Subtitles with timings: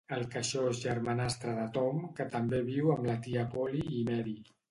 [0.15, 4.37] El queixós germanastre de Tom, que també viu amb la tia Polly i Mary.